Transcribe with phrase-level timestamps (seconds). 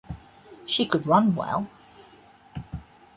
[0.65, 1.69] She could run well.